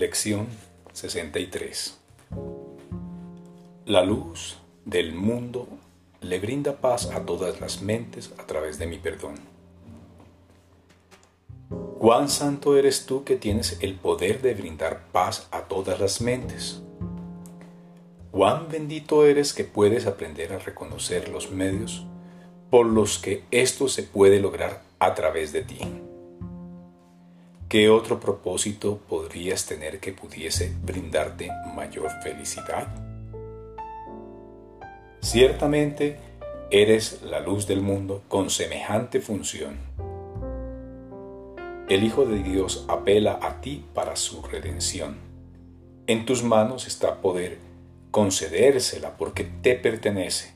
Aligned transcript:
Lección 0.00 0.46
63 0.94 1.98
La 3.84 4.02
luz 4.02 4.56
del 4.86 5.12
mundo 5.12 5.68
le 6.22 6.38
brinda 6.38 6.80
paz 6.80 7.10
a 7.10 7.26
todas 7.26 7.60
las 7.60 7.82
mentes 7.82 8.32
a 8.38 8.46
través 8.46 8.78
de 8.78 8.86
mi 8.86 8.96
perdón. 8.96 9.34
Cuán 11.98 12.30
santo 12.30 12.78
eres 12.78 13.04
tú 13.04 13.24
que 13.24 13.36
tienes 13.36 13.76
el 13.82 13.94
poder 13.94 14.40
de 14.40 14.54
brindar 14.54 15.04
paz 15.12 15.48
a 15.50 15.64
todas 15.64 16.00
las 16.00 16.22
mentes. 16.22 16.80
Cuán 18.30 18.70
bendito 18.70 19.26
eres 19.26 19.52
que 19.52 19.64
puedes 19.64 20.06
aprender 20.06 20.54
a 20.54 20.58
reconocer 20.60 21.28
los 21.28 21.50
medios 21.50 22.06
por 22.70 22.86
los 22.86 23.18
que 23.18 23.44
esto 23.50 23.86
se 23.86 24.04
puede 24.04 24.40
lograr 24.40 24.82
a 24.98 25.14
través 25.14 25.52
de 25.52 25.60
ti. 25.60 25.78
¿Qué 27.70 27.88
otro 27.88 28.18
propósito 28.18 28.98
podrías 29.08 29.64
tener 29.64 30.00
que 30.00 30.12
pudiese 30.12 30.74
brindarte 30.82 31.52
mayor 31.72 32.10
felicidad? 32.20 32.88
Ciertamente 35.20 36.18
eres 36.72 37.22
la 37.22 37.38
luz 37.38 37.68
del 37.68 37.80
mundo 37.80 38.24
con 38.26 38.50
semejante 38.50 39.20
función. 39.20 39.76
El 41.88 42.02
Hijo 42.02 42.26
de 42.26 42.42
Dios 42.42 42.86
apela 42.88 43.38
a 43.40 43.60
ti 43.60 43.84
para 43.94 44.16
su 44.16 44.42
redención. 44.42 45.18
En 46.08 46.26
tus 46.26 46.42
manos 46.42 46.88
está 46.88 47.20
poder 47.20 47.58
concedérsela 48.10 49.16
porque 49.16 49.44
te 49.44 49.76
pertenece. 49.76 50.52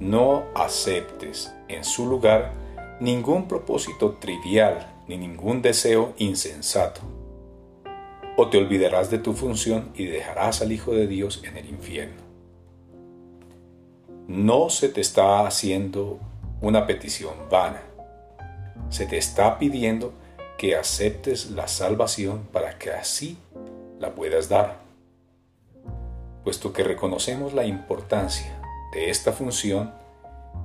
No 0.00 0.44
aceptes 0.54 1.52
en 1.68 1.84
su 1.84 2.06
lugar 2.06 2.61
ningún 3.02 3.48
propósito 3.48 4.12
trivial 4.20 4.86
ni 5.08 5.16
ningún 5.18 5.60
deseo 5.60 6.14
insensato. 6.18 7.00
O 8.36 8.48
te 8.48 8.58
olvidarás 8.58 9.10
de 9.10 9.18
tu 9.18 9.32
función 9.32 9.90
y 9.94 10.04
dejarás 10.04 10.62
al 10.62 10.70
Hijo 10.70 10.92
de 10.92 11.08
Dios 11.08 11.42
en 11.44 11.56
el 11.56 11.68
infierno. 11.68 12.22
No 14.28 14.70
se 14.70 14.88
te 14.88 15.00
está 15.00 15.44
haciendo 15.44 16.20
una 16.60 16.86
petición 16.86 17.34
vana. 17.50 17.82
Se 18.88 19.04
te 19.06 19.18
está 19.18 19.58
pidiendo 19.58 20.12
que 20.56 20.76
aceptes 20.76 21.50
la 21.50 21.66
salvación 21.66 22.46
para 22.52 22.78
que 22.78 22.92
así 22.92 23.36
la 23.98 24.14
puedas 24.14 24.48
dar. 24.48 24.78
Puesto 26.44 26.72
que 26.72 26.84
reconocemos 26.84 27.52
la 27.52 27.64
importancia 27.64 28.60
de 28.92 29.10
esta 29.10 29.32
función, 29.32 29.92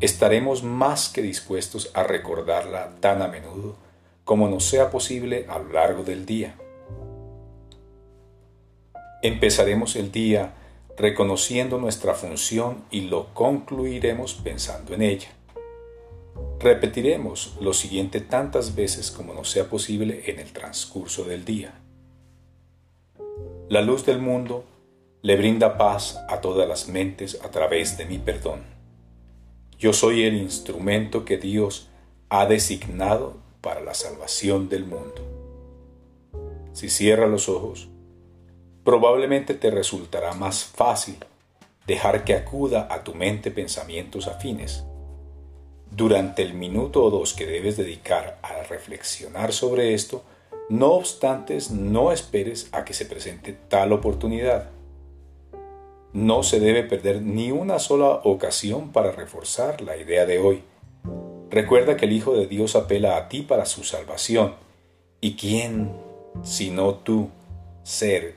estaremos 0.00 0.62
más 0.62 1.08
que 1.08 1.22
dispuestos 1.22 1.90
a 1.94 2.02
recordarla 2.02 2.96
tan 3.00 3.22
a 3.22 3.28
menudo 3.28 3.76
como 4.24 4.48
nos 4.48 4.64
sea 4.64 4.90
posible 4.90 5.46
a 5.48 5.58
lo 5.58 5.72
largo 5.72 6.02
del 6.02 6.26
día. 6.26 6.56
Empezaremos 9.22 9.96
el 9.96 10.12
día 10.12 10.54
reconociendo 10.96 11.78
nuestra 11.78 12.14
función 12.14 12.84
y 12.90 13.02
lo 13.02 13.32
concluiremos 13.34 14.34
pensando 14.34 14.94
en 14.94 15.02
ella. 15.02 15.28
Repetiremos 16.58 17.56
lo 17.60 17.72
siguiente 17.72 18.20
tantas 18.20 18.74
veces 18.74 19.10
como 19.10 19.32
nos 19.32 19.50
sea 19.50 19.68
posible 19.68 20.22
en 20.26 20.38
el 20.38 20.52
transcurso 20.52 21.24
del 21.24 21.44
día. 21.44 21.74
La 23.68 23.82
luz 23.82 24.04
del 24.06 24.20
mundo 24.20 24.64
le 25.22 25.36
brinda 25.36 25.76
paz 25.76 26.18
a 26.28 26.40
todas 26.40 26.68
las 26.68 26.88
mentes 26.88 27.38
a 27.42 27.50
través 27.50 27.98
de 27.98 28.06
mi 28.06 28.18
perdón. 28.18 28.75
Yo 29.78 29.92
soy 29.92 30.24
el 30.24 30.36
instrumento 30.36 31.26
que 31.26 31.36
Dios 31.36 31.88
ha 32.30 32.46
designado 32.46 33.36
para 33.60 33.82
la 33.82 33.92
salvación 33.92 34.70
del 34.70 34.86
mundo. 34.86 35.22
Si 36.72 36.88
cierras 36.88 37.28
los 37.28 37.50
ojos, 37.50 37.88
probablemente 38.84 39.52
te 39.52 39.70
resultará 39.70 40.32
más 40.32 40.64
fácil 40.64 41.16
dejar 41.86 42.24
que 42.24 42.34
acuda 42.34 42.88
a 42.90 43.04
tu 43.04 43.14
mente 43.14 43.50
pensamientos 43.50 44.28
afines. 44.28 44.84
Durante 45.90 46.42
el 46.42 46.54
minuto 46.54 47.04
o 47.04 47.10
dos 47.10 47.34
que 47.34 47.46
debes 47.46 47.76
dedicar 47.76 48.38
a 48.42 48.62
reflexionar 48.62 49.52
sobre 49.52 49.92
esto, 49.92 50.24
no 50.70 50.92
obstante, 50.92 51.58
no 51.70 52.12
esperes 52.12 52.68
a 52.72 52.84
que 52.84 52.94
se 52.94 53.04
presente 53.04 53.52
tal 53.52 53.92
oportunidad. 53.92 54.70
No 56.16 56.42
se 56.42 56.60
debe 56.60 56.82
perder 56.82 57.22
ni 57.22 57.52
una 57.52 57.78
sola 57.78 58.22
ocasión 58.24 58.90
para 58.90 59.12
reforzar 59.12 59.82
la 59.82 59.96
idea 59.96 60.24
de 60.24 60.38
hoy 60.38 60.62
Recuerda 61.50 61.96
que 61.96 62.06
el 62.06 62.12
Hijo 62.12 62.34
de 62.34 62.46
Dios 62.46 62.74
apela 62.74 63.16
a 63.16 63.28
ti 63.28 63.42
para 63.42 63.66
su 63.66 63.84
salvación. 63.84 64.54
¿Y 65.20 65.36
quién, 65.36 65.92
sino 66.42 66.96
tú, 66.96 67.30
ser, 67.84 68.34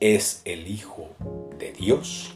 es 0.00 0.42
el 0.44 0.68
Hijo 0.68 1.08
de 1.58 1.72
Dios? 1.72 2.34